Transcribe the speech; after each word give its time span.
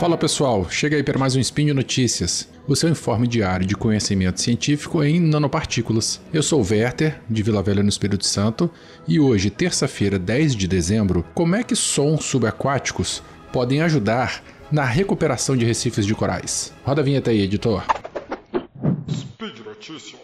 Fala 0.00 0.16
pessoal, 0.16 0.66
chega 0.70 0.96
aí 0.96 1.02
para 1.02 1.18
mais 1.18 1.36
um 1.36 1.40
Spin 1.40 1.74
Notícias, 1.74 2.48
o 2.66 2.74
seu 2.74 2.88
informe 2.88 3.26
diário 3.26 3.66
de 3.66 3.76
conhecimento 3.76 4.40
científico 4.40 5.04
em 5.04 5.20
nanopartículas. 5.20 6.22
Eu 6.32 6.42
sou 6.42 6.62
o 6.62 6.66
Werther, 6.66 7.20
de 7.28 7.42
Vila 7.42 7.62
Velha 7.62 7.82
no 7.82 7.88
Espírito 7.90 8.24
Santo, 8.24 8.70
e 9.06 9.20
hoje, 9.20 9.50
terça-feira, 9.50 10.18
10 10.18 10.56
de 10.56 10.66
dezembro, 10.66 11.22
como 11.34 11.54
é 11.54 11.62
que 11.62 11.76
sons 11.76 12.24
subaquáticos 12.24 13.22
podem 13.52 13.82
ajudar 13.82 14.42
na 14.72 14.86
recuperação 14.86 15.54
de 15.54 15.66
recifes 15.66 16.06
de 16.06 16.14
corais? 16.14 16.72
Roda 16.82 17.02
a 17.02 17.04
vinheta 17.04 17.30
aí, 17.30 17.42
editor. 17.42 17.84
Speed 19.06 19.58
Notícias. 19.66 20.18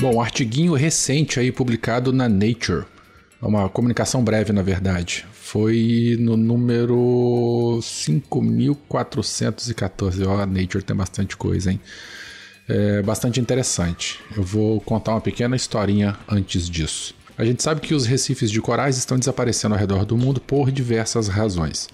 Bom, 0.00 0.14
um 0.14 0.20
artiguinho 0.20 0.74
recente 0.74 1.40
aí 1.40 1.50
publicado 1.50 2.12
na 2.12 2.28
Nature, 2.28 2.84
é 3.42 3.46
uma 3.46 3.68
comunicação 3.68 4.22
breve 4.22 4.52
na 4.52 4.62
verdade, 4.62 5.26
foi 5.32 6.16
no 6.20 6.36
número 6.36 7.80
5414. 7.82 10.24
Ó, 10.24 10.40
a 10.40 10.46
Nature 10.46 10.84
tem 10.84 10.94
bastante 10.94 11.36
coisa, 11.36 11.72
hein? 11.72 11.80
É 12.68 13.02
bastante 13.02 13.40
interessante. 13.40 14.20
Eu 14.36 14.44
vou 14.44 14.80
contar 14.80 15.14
uma 15.14 15.20
pequena 15.20 15.56
historinha 15.56 16.16
antes 16.28 16.70
disso. 16.70 17.12
A 17.36 17.44
gente 17.44 17.60
sabe 17.60 17.80
que 17.80 17.92
os 17.92 18.06
recifes 18.06 18.52
de 18.52 18.60
corais 18.60 18.96
estão 18.98 19.18
desaparecendo 19.18 19.74
ao 19.74 19.80
redor 19.80 20.04
do 20.04 20.16
mundo 20.16 20.40
por 20.40 20.70
diversas 20.70 21.26
razões. 21.26 21.88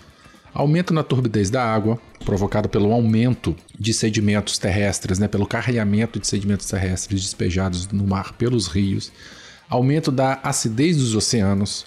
Aumento 0.54 0.94
na 0.94 1.02
turbidez 1.02 1.50
da 1.50 1.64
água, 1.64 1.98
provocado 2.24 2.68
pelo 2.68 2.92
aumento 2.92 3.56
de 3.76 3.92
sedimentos 3.92 4.56
terrestres, 4.56 5.18
né, 5.18 5.26
pelo 5.26 5.46
carreamento 5.46 6.20
de 6.20 6.28
sedimentos 6.28 6.66
terrestres 6.66 7.22
despejados 7.22 7.88
no 7.88 8.06
mar 8.06 8.34
pelos 8.34 8.68
rios, 8.68 9.10
aumento 9.68 10.12
da 10.12 10.34
acidez 10.44 10.98
dos 10.98 11.16
oceanos, 11.16 11.84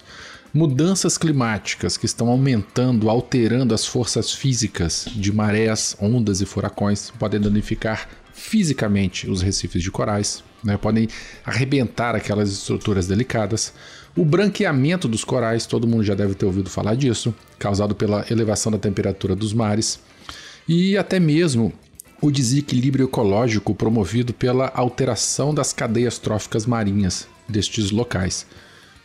mudanças 0.52 1.16
climáticas 1.16 1.96
que 1.96 2.04
estão 2.04 2.28
aumentando, 2.28 3.08
alterando 3.08 3.74
as 3.74 3.86
forças 3.86 4.34
físicas 4.34 5.08
de 5.14 5.32
marés, 5.32 5.96
ondas 5.98 6.42
e 6.42 6.46
furacões, 6.46 7.10
podem 7.18 7.40
danificar 7.40 8.06
fisicamente 8.34 9.30
os 9.30 9.40
recifes 9.40 9.82
de 9.82 9.90
corais, 9.90 10.44
né, 10.62 10.76
podem 10.76 11.08
arrebentar 11.44 12.14
aquelas 12.14 12.50
estruturas 12.50 13.06
delicadas. 13.06 13.72
O 14.16 14.24
branqueamento 14.24 15.06
dos 15.06 15.24
corais, 15.24 15.66
todo 15.66 15.86
mundo 15.86 16.02
já 16.02 16.14
deve 16.14 16.34
ter 16.34 16.46
ouvido 16.46 16.68
falar 16.68 16.94
disso, 16.94 17.34
causado 17.58 17.94
pela 17.94 18.24
elevação 18.30 18.72
da 18.72 18.78
temperatura 18.78 19.34
dos 19.36 19.52
mares, 19.52 20.00
e 20.68 20.96
até 20.96 21.20
mesmo 21.20 21.72
o 22.20 22.30
desequilíbrio 22.30 23.06
ecológico 23.06 23.74
promovido 23.74 24.34
pela 24.34 24.72
alteração 24.74 25.54
das 25.54 25.72
cadeias 25.72 26.18
tróficas 26.18 26.66
marinhas 26.66 27.28
destes 27.48 27.90
locais, 27.90 28.44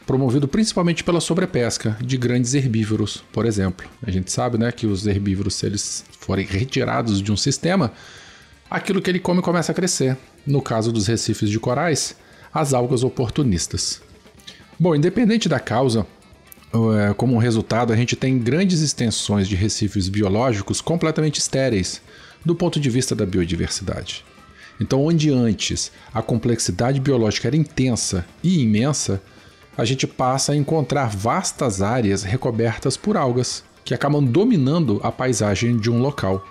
promovido 0.05 0.47
principalmente 0.47 1.03
pela 1.03 1.21
sobrepesca 1.21 1.95
de 2.01 2.17
grandes 2.17 2.53
herbívoros, 2.53 3.23
por 3.31 3.45
exemplo. 3.45 3.87
A 4.01 4.09
gente 4.09 4.31
sabe 4.31 4.57
né, 4.57 4.71
que 4.71 4.87
os 4.87 5.05
herbívoros, 5.05 5.55
se 5.55 5.65
eles 5.65 6.03
forem 6.19 6.45
retirados 6.45 7.21
de 7.21 7.31
um 7.31 7.37
sistema, 7.37 7.93
aquilo 8.73 9.03
que 9.03 9.09
ele 9.11 9.19
come 9.19 9.39
começa 9.39 9.71
a 9.71 9.75
crescer. 9.75 10.17
No 10.47 10.59
caso 10.59 10.91
dos 10.91 11.05
recifes 11.05 11.47
de 11.51 11.59
corais, 11.59 12.15
as 12.51 12.73
algas 12.73 13.03
oportunistas. 13.03 14.01
Bom, 14.79 14.95
independente 14.95 15.47
da 15.47 15.59
causa, 15.59 16.07
é, 16.73 17.13
como 17.13 17.37
resultado, 17.37 17.93
a 17.93 17.95
gente 17.95 18.15
tem 18.15 18.39
grandes 18.39 18.81
extensões 18.81 19.47
de 19.47 19.55
recifes 19.55 20.09
biológicos 20.09 20.81
completamente 20.81 21.39
estéreis 21.39 22.01
do 22.43 22.55
ponto 22.55 22.79
de 22.79 22.89
vista 22.89 23.13
da 23.13 23.27
biodiversidade. 23.27 24.25
Então, 24.81 25.05
onde 25.05 25.29
antes 25.29 25.91
a 26.11 26.23
complexidade 26.23 26.99
biológica 26.99 27.47
era 27.47 27.55
intensa 27.55 28.25
e 28.43 28.63
imensa, 28.63 29.21
a 29.77 29.85
gente 29.85 30.07
passa 30.07 30.51
a 30.51 30.55
encontrar 30.55 31.15
vastas 31.15 31.83
áreas 31.83 32.23
recobertas 32.23 32.97
por 32.97 33.17
algas 33.17 33.63
que 33.85 33.93
acabam 33.93 34.25
dominando 34.25 34.99
a 35.03 35.11
paisagem 35.11 35.77
de 35.77 35.91
um 35.91 36.01
local. 36.01 36.43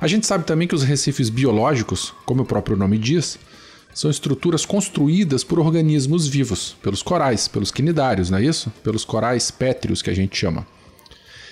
A 0.00 0.06
gente 0.06 0.26
sabe 0.26 0.44
também 0.44 0.66
que 0.66 0.74
os 0.74 0.82
recifes 0.82 1.28
biológicos, 1.28 2.14
como 2.24 2.42
o 2.42 2.46
próprio 2.46 2.76
nome 2.76 2.96
diz, 2.96 3.38
são 3.92 4.10
estruturas 4.10 4.64
construídas 4.64 5.44
por 5.44 5.58
organismos 5.58 6.26
vivos, 6.26 6.76
pelos 6.82 7.02
corais, 7.02 7.46
pelos 7.46 7.70
quinidários, 7.70 8.30
não 8.30 8.38
é 8.38 8.44
isso? 8.44 8.72
Pelos 8.82 9.04
corais 9.04 9.50
pétreos 9.50 10.00
que 10.00 10.08
a 10.08 10.14
gente 10.14 10.36
chama. 10.38 10.66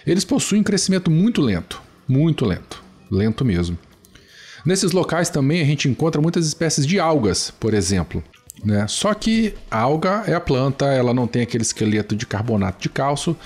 Eles 0.07 0.25
possuem 0.25 0.63
crescimento 0.63 1.11
muito 1.11 1.43
lento, 1.43 1.83
muito 2.09 2.47
lento, 2.47 2.83
lento 3.11 3.45
mesmo. 3.45 3.77
Nesses 4.65 4.93
locais 4.93 5.29
também 5.29 5.61
a 5.61 5.65
gente 5.65 5.89
encontra 5.89 6.23
muitas 6.23 6.47
espécies 6.47 6.87
de 6.87 6.99
algas, 6.99 7.51
por 7.51 7.75
exemplo. 7.75 8.25
Né? 8.65 8.87
Só 8.89 9.13
que 9.13 9.55
a 9.71 9.79
alga 9.79 10.25
é 10.27 10.35
a 10.35 10.41
planta, 10.41 10.87
ela 10.87 11.13
não 11.13 11.27
tem 11.27 11.43
aquele 11.43 11.63
esqueleto 11.63 12.17
de 12.17 12.27
carbonato 12.27 12.81
de 12.81 12.89
cálcio 12.89 13.37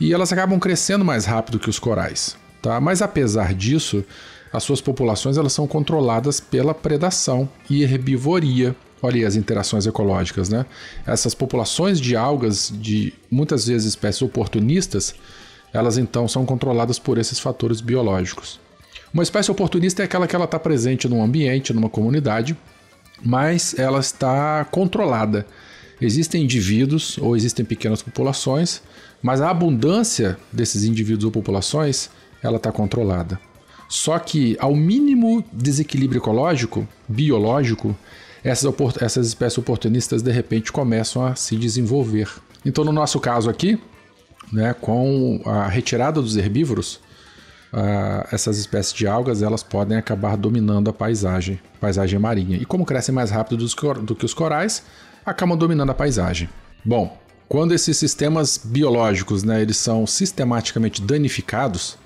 e 0.00 0.12
elas 0.12 0.32
acabam 0.32 0.58
crescendo 0.58 1.04
mais 1.04 1.24
rápido 1.24 1.58
que 1.58 1.70
os 1.70 1.78
corais. 1.78 2.36
Tá? 2.60 2.80
Mas 2.80 3.00
apesar 3.00 3.54
disso, 3.54 4.04
as 4.52 4.62
suas 4.62 4.80
populações 4.80 5.36
elas 5.36 5.52
são 5.52 5.66
controladas 5.66 6.40
pela 6.40 6.74
predação 6.74 7.48
e 7.68 7.82
herbivoria. 7.82 8.74
Olha 9.02 9.16
aí 9.16 9.24
as 9.24 9.36
interações 9.36 9.86
ecológicas, 9.86 10.48
né? 10.48 10.66
Essas 11.06 11.34
populações 11.34 12.00
de 12.00 12.16
algas, 12.16 12.72
de 12.74 13.12
muitas 13.30 13.66
vezes 13.66 13.90
espécies 13.90 14.22
oportunistas, 14.22 15.14
elas 15.72 15.98
então 15.98 16.26
são 16.26 16.44
controladas 16.44 16.98
por 16.98 17.18
esses 17.18 17.38
fatores 17.38 17.80
biológicos. 17.80 18.58
Uma 19.12 19.22
espécie 19.22 19.50
oportunista 19.50 20.02
é 20.02 20.04
aquela 20.04 20.26
que 20.26 20.34
ela 20.34 20.44
está 20.44 20.58
presente 20.58 21.08
num 21.08 21.22
ambiente, 21.22 21.72
numa 21.72 21.88
comunidade, 21.88 22.56
mas 23.22 23.78
ela 23.78 24.00
está 24.00 24.64
controlada. 24.64 25.46
Existem 26.00 26.44
indivíduos 26.44 27.18
ou 27.18 27.36
existem 27.36 27.64
pequenas 27.64 28.02
populações, 28.02 28.82
mas 29.22 29.40
a 29.40 29.50
abundância 29.50 30.38
desses 30.52 30.84
indivíduos 30.84 31.24
ou 31.24 31.30
populações 31.30 32.10
ela 32.42 32.56
está 32.56 32.70
controlada. 32.70 33.40
Só 33.88 34.18
que 34.18 34.56
ao 34.60 34.74
mínimo 34.74 35.42
desequilíbrio 35.52 36.18
ecológico, 36.18 36.86
biológico, 37.08 37.96
essas, 38.44 38.72
essas 39.00 39.26
espécies 39.26 39.58
oportunistas 39.58 40.22
de 40.22 40.30
repente 40.30 40.70
começam 40.70 41.24
a 41.24 41.34
se 41.34 41.56
desenvolver. 41.56 42.28
Então, 42.64 42.84
no 42.84 42.92
nosso 42.92 43.18
caso 43.18 43.48
aqui, 43.48 43.80
né, 44.52 44.74
com 44.74 45.40
a 45.44 45.66
retirada 45.68 46.20
dos 46.20 46.36
herbívoros, 46.36 47.00
uh, 47.72 48.28
essas 48.30 48.58
espécies 48.58 48.92
de 48.92 49.06
algas 49.06 49.42
elas 49.42 49.62
podem 49.62 49.96
acabar 49.96 50.36
dominando 50.36 50.88
a 50.90 50.92
paisagem, 50.92 51.58
paisagem 51.80 52.18
marinha. 52.18 52.56
E 52.56 52.64
como 52.64 52.84
crescem 52.84 53.14
mais 53.14 53.30
rápido 53.30 53.66
do 54.02 54.14
que 54.14 54.24
os 54.24 54.34
corais, 54.34 54.82
acabam 55.24 55.56
dominando 55.56 55.90
a 55.90 55.94
paisagem. 55.94 56.48
Bom, 56.84 57.18
quando 57.48 57.72
esses 57.72 57.96
sistemas 57.96 58.60
biológicos 58.62 59.42
né, 59.42 59.62
eles 59.62 59.78
são 59.78 60.06
sistematicamente 60.06 61.00
danificados, 61.00 61.96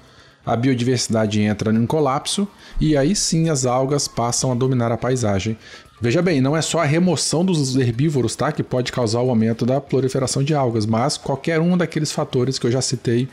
a 0.44 0.56
biodiversidade 0.56 1.40
entra 1.40 1.72
em 1.72 1.86
colapso 1.86 2.48
e 2.80 2.96
aí 2.96 3.14
sim 3.14 3.48
as 3.48 3.64
algas 3.64 4.08
passam 4.08 4.50
a 4.50 4.54
dominar 4.54 4.90
a 4.90 4.98
paisagem. 4.98 5.56
Veja 6.00 6.20
bem, 6.20 6.40
não 6.40 6.56
é 6.56 6.60
só 6.60 6.80
a 6.80 6.84
remoção 6.84 7.44
dos 7.44 7.76
herbívoros 7.76 8.34
tá, 8.34 8.50
que 8.50 8.62
pode 8.62 8.90
causar 8.90 9.20
o 9.20 9.30
aumento 9.30 9.64
da 9.64 9.80
proliferação 9.80 10.42
de 10.42 10.52
algas, 10.52 10.84
mas 10.84 11.16
qualquer 11.16 11.60
um 11.60 11.76
daqueles 11.76 12.10
fatores 12.10 12.58
que 12.58 12.66
eu 12.66 12.72
já 12.72 12.82
citei 12.82 13.28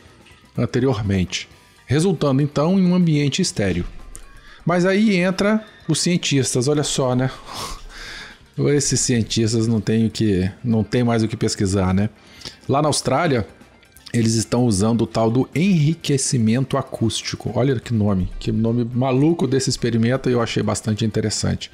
anteriormente, 0.56 1.50
resultando 1.88 2.44
então 2.44 2.78
em 2.78 2.86
um 2.86 2.94
ambiente 2.94 3.42
estéreo. 3.42 3.86
Mas 4.64 4.86
aí 4.86 5.16
entra 5.16 5.66
os 5.88 6.00
cientistas, 6.00 6.68
olha 6.68 6.84
só, 6.84 7.16
né? 7.16 7.31
Esses 8.75 9.00
cientistas 9.00 9.66
não 9.68 9.81
têm 9.81 10.06
o 10.06 10.12
que, 10.12 10.52
não 10.64 10.84
tem 10.84 11.03
mais 11.03 11.24
o 11.24 11.28
que 11.28 11.36
pesquisar, 11.36 11.92
né? 11.92 12.09
Lá 12.68 12.84
na 12.84 12.90
Austrália, 12.90 13.48
eles 14.14 14.34
estão 14.34 14.66
usando 14.66 15.02
o 15.02 15.08
tal 15.08 15.30
do 15.30 15.48
enriquecimento 15.54 16.78
acústico. 16.78 17.52
Olha 17.56 17.80
que 17.80 17.94
nome, 17.94 18.30
que 18.40 18.52
nome 18.52 18.84
maluco 18.94 19.48
desse 19.48 19.70
experimento 19.70 20.30
e 20.30 20.34
eu 20.34 20.42
achei 20.42 20.64
bastante 20.64 21.06
interessante. 21.06 21.72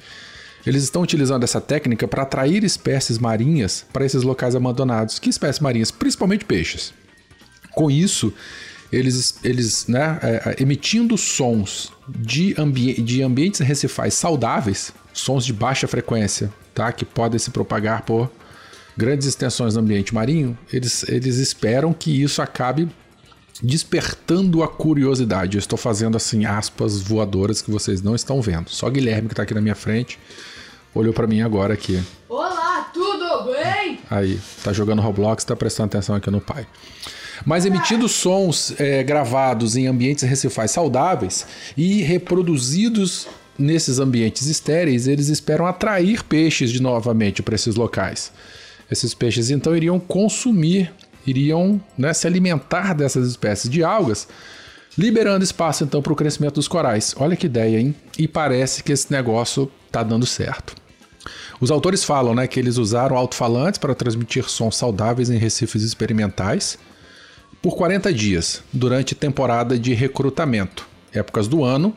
Eles 0.66 0.82
estão 0.82 1.02
utilizando 1.02 1.44
essa 1.44 1.60
técnica 1.60 2.08
para 2.08 2.24
atrair 2.24 2.64
espécies 2.64 3.18
marinhas 3.18 3.86
para 3.92 4.04
esses 4.04 4.22
locais 4.22 4.56
abandonados. 4.56 5.18
Que 5.18 5.30
espécies 5.30 5.60
marinhas? 5.60 5.90
Principalmente 5.90 6.44
peixes. 6.44 6.92
Com 7.72 7.90
isso, 7.90 8.32
eles, 8.92 9.38
eles 9.44 9.86
né, 9.86 10.18
é, 10.22 10.56
é 10.58 10.62
emitindo 10.62 11.16
sons 11.16 11.92
de, 12.08 12.54
ambi 12.58 13.00
de 13.00 13.22
ambientes 13.22 13.60
recifais 13.60 14.14
saudáveis, 14.14 14.92
sons 15.12 15.44
de 15.44 15.52
baixa 15.52 15.86
frequência, 15.86 16.52
tá, 16.74 16.90
que 16.90 17.04
podem 17.04 17.38
se 17.38 17.50
propagar 17.50 18.02
por 18.02 18.30
grandes 18.96 19.26
extensões 19.26 19.74
do 19.74 19.80
ambiente 19.80 20.14
marinho, 20.14 20.56
eles, 20.72 21.04
eles 21.08 21.36
esperam 21.36 21.92
que 21.92 22.22
isso 22.22 22.40
acabe 22.40 22.88
despertando 23.62 24.62
a 24.62 24.68
curiosidade. 24.68 25.56
Eu 25.56 25.58
estou 25.58 25.78
fazendo 25.78 26.16
assim 26.16 26.44
aspas 26.44 27.00
voadoras 27.00 27.62
que 27.62 27.70
vocês 27.70 28.02
não 28.02 28.14
estão 28.14 28.40
vendo. 28.40 28.70
Só 28.70 28.88
Guilherme 28.90 29.28
que 29.28 29.32
está 29.32 29.42
aqui 29.42 29.54
na 29.54 29.60
minha 29.60 29.74
frente 29.74 30.18
olhou 30.94 31.12
para 31.12 31.26
mim 31.26 31.42
agora 31.42 31.74
aqui. 31.74 32.02
Olá, 32.28 32.90
tudo 32.92 33.52
bem? 33.52 33.98
Aí, 34.10 34.40
tá 34.62 34.72
jogando 34.72 35.02
Roblox, 35.02 35.44
tá 35.44 35.54
prestando 35.54 35.88
atenção 35.88 36.14
aqui 36.14 36.30
no 36.30 36.40
pai. 36.40 36.66
Mas 37.44 37.66
emitindo 37.66 38.08
sons 38.08 38.74
é, 38.78 39.02
gravados 39.02 39.76
em 39.76 39.86
ambientes 39.86 40.24
recifais 40.24 40.70
saudáveis 40.70 41.46
e 41.76 42.02
reproduzidos 42.02 43.28
nesses 43.58 43.98
ambientes 43.98 44.46
estéreis, 44.46 45.06
eles 45.06 45.28
esperam 45.28 45.66
atrair 45.66 46.22
peixes 46.24 46.70
de 46.70 46.80
novamente 46.80 47.42
para 47.42 47.54
esses 47.54 47.74
locais. 47.74 48.32
Esses 48.90 49.14
peixes 49.14 49.50
então 49.50 49.76
iriam 49.76 49.98
consumir, 49.98 50.92
iriam 51.26 51.80
né, 51.96 52.12
se 52.12 52.26
alimentar 52.26 52.94
dessas 52.94 53.28
espécies 53.28 53.70
de 53.70 53.82
algas, 53.82 54.28
liberando 54.96 55.44
espaço 55.44 55.84
então 55.84 56.00
para 56.00 56.12
o 56.12 56.16
crescimento 56.16 56.54
dos 56.54 56.68
corais. 56.68 57.14
Olha 57.18 57.36
que 57.36 57.46
ideia, 57.46 57.78
hein? 57.78 57.94
E 58.18 58.26
parece 58.26 58.82
que 58.82 58.92
esse 58.92 59.10
negócio 59.10 59.70
está 59.86 60.02
dando 60.02 60.24
certo. 60.26 60.74
Os 61.60 61.70
autores 61.70 62.04
falam 62.04 62.34
né, 62.34 62.46
que 62.46 62.60
eles 62.60 62.76
usaram 62.76 63.16
alto-falantes 63.16 63.78
para 63.78 63.94
transmitir 63.94 64.48
sons 64.48 64.76
saudáveis 64.76 65.30
em 65.30 65.38
recifes 65.38 65.82
experimentais 65.82 66.78
por 67.62 67.76
40 67.76 68.12
dias, 68.12 68.62
durante 68.72 69.14
temporada 69.14 69.78
de 69.78 69.92
recrutamento, 69.92 70.86
épocas 71.12 71.48
do 71.48 71.64
ano 71.64 71.96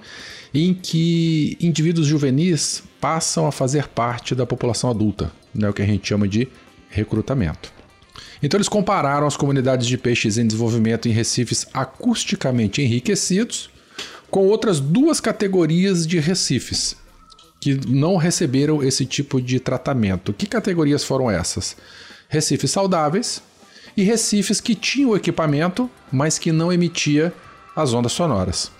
em 0.53 0.73
que 0.73 1.57
indivíduos 1.61 2.07
juvenis 2.07 2.83
passam 2.99 3.45
a 3.45 3.51
fazer 3.51 3.87
parte 3.87 4.33
da 4.33 4.45
população 4.45 4.89
adulta, 4.89 5.31
né, 5.53 5.69
o 5.69 5.73
que 5.73 5.81
a 5.81 5.85
gente 5.85 6.07
chama 6.07 6.27
de 6.27 6.47
recrutamento. 6.89 7.71
Então 8.41 8.57
eles 8.57 8.69
compararam 8.69 9.27
as 9.27 9.37
comunidades 9.37 9.87
de 9.87 9.97
peixes 9.97 10.37
em 10.37 10.47
desenvolvimento 10.47 11.07
em 11.07 11.11
recifes 11.11 11.67
acusticamente 11.73 12.81
enriquecidos 12.81 13.69
com 14.29 14.47
outras 14.47 14.79
duas 14.79 15.19
categorias 15.19 16.05
de 16.05 16.19
recifes 16.19 16.95
que 17.59 17.79
não 17.87 18.15
receberam 18.15 18.81
esse 18.81 19.05
tipo 19.05 19.41
de 19.41 19.59
tratamento. 19.59 20.31
Que 20.31 20.45
categorias 20.45 21.03
foram 21.03 21.29
essas? 21.29 21.75
Recifes 22.29 22.71
saudáveis 22.71 23.41
e 23.97 24.03
recifes 24.03 24.61
que 24.61 24.75
tinham 24.75 25.15
equipamento, 25.15 25.89
mas 26.11 26.39
que 26.39 26.51
não 26.51 26.71
emitia 26.71 27.33
as 27.75 27.93
ondas 27.93 28.13
sonoras. 28.13 28.71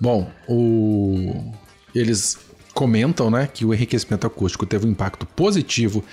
Bom, 0.00 0.30
o... 0.46 1.52
eles 1.94 2.38
comentam 2.72 3.30
né, 3.30 3.48
que 3.52 3.64
o 3.64 3.72
enriquecimento 3.72 4.26
acústico 4.26 4.66
teve 4.66 4.86
um 4.86 4.90
impacto 4.90 5.24
positivo 5.26 6.04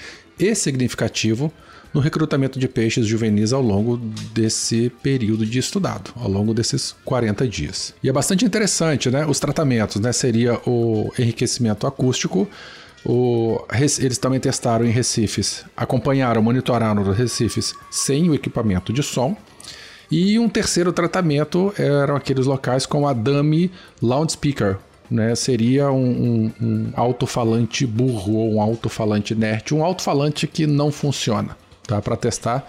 e 0.41 0.55
significativo 0.55 1.51
no 1.93 1.99
recrutamento 1.99 2.57
de 2.57 2.67
peixes 2.67 3.05
juvenis 3.05 3.51
ao 3.51 3.61
longo 3.61 3.97
desse 4.33 4.89
período 5.03 5.45
de 5.45 5.59
estudado, 5.59 6.11
ao 6.15 6.29
longo 6.29 6.53
desses 6.53 6.95
40 7.03 7.47
dias. 7.47 7.93
E 8.01 8.09
é 8.09 8.13
bastante 8.13 8.45
interessante, 8.45 9.09
né? 9.09 9.25
Os 9.25 9.39
tratamentos, 9.39 9.99
né? 9.99 10.11
Seria 10.13 10.59
o 10.65 11.11
enriquecimento 11.19 11.85
acústico, 11.85 12.47
o, 13.05 13.59
eles 13.99 14.17
também 14.17 14.39
testaram 14.39 14.85
em 14.85 14.91
recifes, 14.91 15.65
acompanharam, 15.75 16.41
monitoraram 16.41 17.01
os 17.01 17.17
recifes 17.17 17.73
sem 17.89 18.29
o 18.29 18.35
equipamento 18.35 18.93
de 18.93 19.03
som. 19.03 19.35
E 20.09 20.37
um 20.37 20.49
terceiro 20.49 20.91
tratamento 20.91 21.73
eram 21.77 22.15
aqueles 22.15 22.45
locais 22.45 22.85
com 22.85 23.07
a 23.07 23.13
dummy 23.13 23.71
loudspeaker, 24.01 24.77
né? 25.11 25.35
Seria 25.35 25.91
um, 25.91 26.05
um, 26.09 26.51
um 26.61 26.91
alto-falante 26.95 27.85
burro 27.85 28.35
ou 28.35 28.53
um 28.55 28.61
alto-falante 28.61 29.33
inerte, 29.33 29.75
um 29.75 29.83
alto-falante 29.83 30.47
que 30.47 30.65
não 30.65 30.91
funciona, 30.91 31.57
tá? 31.85 32.01
Para 32.01 32.15
testar 32.15 32.65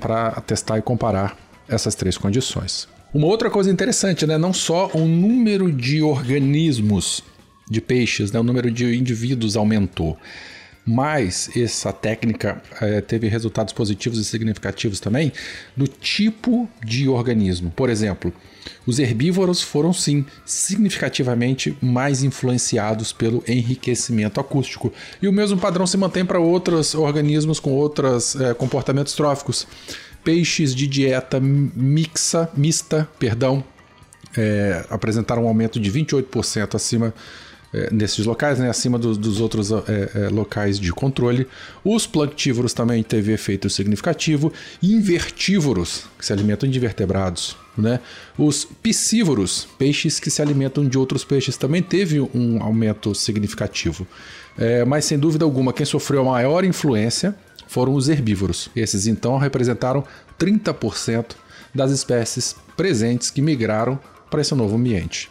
para 0.00 0.40
testar 0.40 0.78
e 0.78 0.82
comparar 0.82 1.36
essas 1.68 1.94
três 1.94 2.16
condições. 2.16 2.88
Uma 3.12 3.26
outra 3.26 3.50
coisa 3.50 3.70
interessante, 3.70 4.26
né? 4.26 4.38
Não 4.38 4.52
só 4.52 4.90
o 4.94 5.00
número 5.06 5.70
de 5.70 6.02
organismos 6.02 7.22
de 7.70 7.80
peixes, 7.80 8.32
né? 8.32 8.40
o 8.40 8.42
número 8.42 8.70
de 8.70 8.96
indivíduos 8.96 9.56
aumentou. 9.56 10.18
Mas 10.84 11.50
essa 11.56 11.92
técnica 11.92 12.60
é, 12.80 13.00
teve 13.00 13.28
resultados 13.28 13.72
positivos 13.72 14.18
e 14.18 14.24
significativos 14.24 14.98
também 14.98 15.32
no 15.76 15.86
tipo 15.86 16.68
de 16.84 17.08
organismo. 17.08 17.70
Por 17.70 17.90
exemplo, 17.90 18.32
os 18.86 18.98
herbívoros 18.98 19.62
foram 19.62 19.92
sim 19.92 20.24
significativamente 20.44 21.76
mais 21.80 22.22
influenciados 22.22 23.12
pelo 23.12 23.44
enriquecimento 23.46 24.40
acústico. 24.40 24.92
E 25.20 25.28
o 25.28 25.32
mesmo 25.32 25.58
padrão 25.58 25.86
se 25.86 25.96
mantém 25.96 26.24
para 26.24 26.40
outros 26.40 26.94
organismos 26.94 27.60
com 27.60 27.72
outros 27.72 28.34
é, 28.36 28.54
comportamentos 28.54 29.14
tróficos. 29.14 29.66
Peixes 30.24 30.74
de 30.74 30.86
dieta 30.86 31.40
mixa, 31.40 32.48
mista, 32.54 33.08
perdão, 33.18 33.64
é, 34.36 34.84
apresentaram 34.90 35.44
um 35.44 35.48
aumento 35.48 35.80
de 35.80 35.90
28% 35.90 36.74
acima 36.74 37.14
é, 37.72 37.88
nesses 37.92 38.26
locais, 38.26 38.58
né, 38.58 38.68
acima 38.68 38.98
do, 38.98 39.16
dos 39.16 39.40
outros 39.40 39.70
é, 39.70 39.76
é, 40.14 40.28
locais 40.28 40.78
de 40.78 40.92
controle. 40.92 41.46
Os 41.84 42.06
planctívoros 42.06 42.72
também 42.72 43.02
teve 43.02 43.32
efeito 43.32 43.70
significativo. 43.70 44.52
Invertívoros, 44.82 46.04
que 46.18 46.26
se 46.26 46.32
alimentam 46.32 46.68
de 46.68 46.78
vertebrados. 46.78 47.56
Né? 47.78 48.00
Os 48.36 48.64
piscívoros, 48.64 49.68
peixes 49.78 50.18
que 50.18 50.30
se 50.30 50.42
alimentam 50.42 50.86
de 50.86 50.98
outros 50.98 51.24
peixes, 51.24 51.56
também 51.56 51.82
teve 51.82 52.20
um 52.20 52.62
aumento 52.62 53.14
significativo. 53.14 54.06
É, 54.58 54.84
mas 54.84 55.04
sem 55.04 55.18
dúvida 55.18 55.44
alguma, 55.44 55.72
quem 55.72 55.86
sofreu 55.86 56.22
a 56.22 56.32
maior 56.32 56.64
influência 56.64 57.34
foram 57.68 57.94
os 57.94 58.08
herbívoros. 58.08 58.68
Esses 58.74 59.06
então 59.06 59.38
representaram 59.38 60.04
30% 60.38 61.36
das 61.72 61.92
espécies 61.92 62.56
presentes 62.76 63.30
que 63.30 63.40
migraram 63.40 63.98
para 64.28 64.40
esse 64.40 64.54
novo 64.54 64.76
ambiente. 64.76 65.30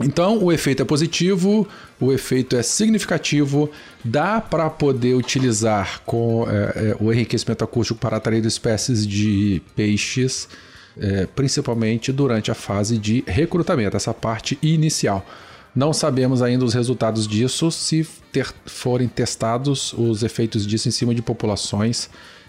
Então, 0.00 0.42
o 0.42 0.52
efeito 0.52 0.82
é 0.82 0.84
positivo, 0.84 1.66
o 2.00 2.12
efeito 2.12 2.56
é 2.56 2.62
significativo, 2.62 3.70
dá 4.04 4.40
para 4.40 4.70
poder 4.70 5.14
utilizar 5.14 6.00
com 6.06 6.46
é, 6.48 6.54
é, 6.54 6.96
o 7.00 7.12
enriquecimento 7.12 7.64
acústico 7.64 7.98
para 7.98 8.16
atrair 8.16 8.44
espécies 8.46 9.06
de 9.06 9.60
peixes, 9.74 10.48
é, 11.00 11.26
principalmente 11.26 12.12
durante 12.12 12.50
a 12.50 12.54
fase 12.54 12.96
de 12.96 13.24
recrutamento, 13.26 13.96
essa 13.96 14.14
parte 14.14 14.58
inicial. 14.62 15.26
Não 15.74 15.92
sabemos 15.92 16.42
ainda 16.42 16.64
os 16.64 16.74
resultados 16.74 17.26
disso 17.26 17.70
se 17.70 18.06
ter, 18.32 18.46
forem 18.66 19.08
testados 19.08 19.92
os 19.92 20.22
efeitos 20.22 20.66
disso 20.66 20.88
em 20.88 20.92
cima 20.92 21.14
de 21.14 21.22
populações 21.22 22.08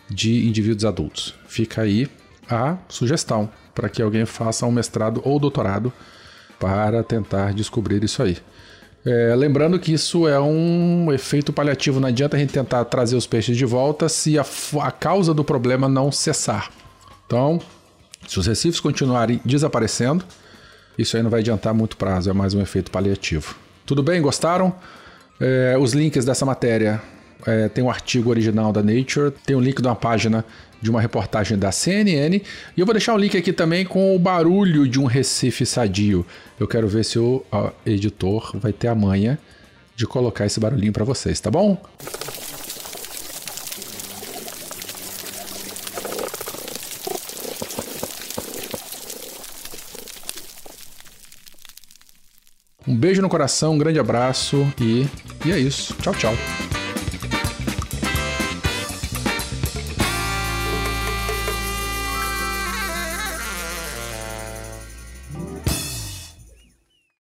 de 0.10 0.48
indivíduos 0.48 0.86
adultos. 0.86 1.36
Fica 1.48 1.82
aí 1.82 2.08
a 2.50 2.78
sugestão 2.88 3.50
para 3.76 3.90
que 3.90 4.02
alguém 4.02 4.26
faça 4.26 4.66
um 4.66 4.72
mestrado 4.72 5.22
ou 5.24 5.40
doutorado 5.40 5.94
para 6.60 7.04
tentar 7.04 7.54
descobrir 7.54 8.04
isso 8.04 8.22
aí. 8.22 8.38
É, 9.06 9.34
lembrando 9.36 9.80
que 9.80 9.94
isso 9.94 10.28
é 10.28 10.40
um 10.40 11.12
efeito 11.12 11.54
paliativo, 11.54 12.00
não 12.00 12.10
adianta 12.10 12.36
a 12.36 12.40
gente 12.40 12.52
tentar 12.52 12.84
trazer 12.86 13.16
os 13.16 13.26
peixes 13.26 13.56
de 13.56 13.66
volta 13.66 14.10
se 14.10 14.38
a, 14.38 14.46
a 14.82 14.92
causa 14.92 15.34
do 15.34 15.44
problema 15.44 15.88
não 15.88 16.12
cessar. 16.12 16.70
Então, 17.26 17.60
se 18.28 18.38
os 18.38 18.46
recifes 18.46 18.80
continuarem 18.80 19.40
desaparecendo, 19.46 20.26
isso 20.98 21.16
aí 21.16 21.24
não 21.24 21.30
vai 21.30 21.40
adiantar 21.40 21.74
muito 21.74 21.96
prazo, 21.96 22.30
é 22.30 22.34
mais 22.34 22.54
um 22.54 22.62
efeito 22.62 22.92
paliativo. 22.92 23.56
Tudo 23.86 24.04
bem? 24.04 24.22
Gostaram? 24.22 24.76
É, 25.40 25.78
os 25.80 25.94
links 25.94 26.26
dessa 26.26 26.46
matéria 26.46 27.02
é, 27.48 27.70
tem 27.70 27.84
um 27.84 27.90
artigo 27.90 28.30
original 28.30 28.74
da 28.74 28.84
Nature, 28.84 29.32
tem 29.46 29.56
um 29.56 29.62
link 29.62 29.82
de 29.82 29.88
uma 29.88 29.96
página 29.96 30.44
de 30.82 30.90
uma 30.90 31.02
reportagem 31.02 31.58
da 31.58 31.72
CNN. 31.72 32.38
E 32.38 32.80
eu 32.80 32.86
vou 32.86 32.94
deixar 32.94 33.14
o 33.14 33.16
um 33.16 33.20
link 33.20 33.38
aqui 33.38 33.52
também 33.52 33.86
com 33.86 34.16
o 34.16 34.20
barulho 34.20 34.88
de 34.88 35.00
um 35.00 35.06
Recife 35.06 35.66
sadio. 35.66 36.26
Eu 36.60 36.68
quero 36.68 36.88
ver 36.88 37.04
se 37.04 37.20
o 37.20 37.44
editor 37.86 38.58
vai 38.58 38.74
ter 38.74 38.88
a 38.88 38.96
manha 38.96 39.38
de 39.96 40.08
colocar 40.08 40.46
esse 40.46 40.60
barulhinho 40.60 40.94
para 40.94 41.04
vocês, 41.04 41.40
tá 41.40 41.52
bom? 41.52 41.78
Um 52.88 52.96
beijo 52.96 53.22
no 53.22 53.30
coração, 53.30 53.74
um 53.74 53.78
grande 53.78 54.00
abraço 54.00 54.66
e, 54.82 55.06
e 55.46 55.52
é 55.52 55.60
isso. 55.60 55.94
Tchau, 56.02 56.16
tchau. 56.16 56.69